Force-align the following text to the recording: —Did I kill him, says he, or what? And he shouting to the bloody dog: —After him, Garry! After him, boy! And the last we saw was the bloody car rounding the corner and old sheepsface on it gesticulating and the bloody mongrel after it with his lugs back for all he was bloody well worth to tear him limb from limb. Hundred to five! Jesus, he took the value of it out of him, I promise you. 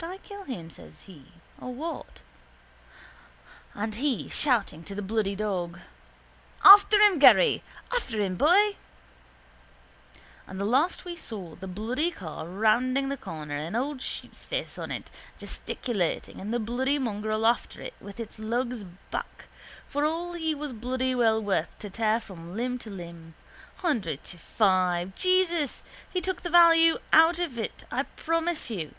—Did 0.00 0.08
I 0.08 0.18
kill 0.18 0.44
him, 0.44 0.70
says 0.70 1.00
he, 1.02 1.24
or 1.60 1.74
what? 1.74 2.22
And 3.74 3.96
he 3.96 4.28
shouting 4.28 4.84
to 4.84 4.94
the 4.94 5.02
bloody 5.02 5.34
dog: 5.34 5.80
—After 6.64 6.96
him, 7.00 7.18
Garry! 7.18 7.64
After 7.92 8.20
him, 8.22 8.36
boy! 8.36 8.76
And 10.46 10.60
the 10.60 10.64
last 10.64 11.04
we 11.04 11.16
saw 11.16 11.40
was 11.40 11.58
the 11.58 11.66
bloody 11.66 12.12
car 12.12 12.46
rounding 12.46 13.08
the 13.08 13.16
corner 13.16 13.56
and 13.56 13.74
old 13.74 13.98
sheepsface 13.98 14.78
on 14.80 14.92
it 14.92 15.10
gesticulating 15.36 16.40
and 16.40 16.54
the 16.54 16.60
bloody 16.60 17.00
mongrel 17.00 17.44
after 17.44 17.82
it 17.82 17.94
with 18.00 18.18
his 18.18 18.38
lugs 18.38 18.84
back 19.10 19.46
for 19.88 20.04
all 20.04 20.34
he 20.34 20.54
was 20.54 20.72
bloody 20.72 21.12
well 21.12 21.42
worth 21.42 21.76
to 21.80 21.90
tear 21.90 22.20
him 22.20 22.56
limb 22.56 22.78
from 22.78 22.96
limb. 22.96 23.34
Hundred 23.78 24.22
to 24.22 24.38
five! 24.38 25.16
Jesus, 25.16 25.82
he 26.08 26.20
took 26.20 26.42
the 26.42 26.50
value 26.50 26.92
of 26.92 27.00
it 27.00 27.08
out 27.12 27.38
of 27.40 27.58
him, 27.58 27.68
I 27.90 28.04
promise 28.04 28.70
you. 28.70 28.94